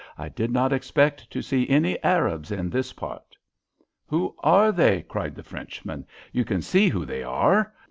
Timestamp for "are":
4.43-5.01, 7.21-7.71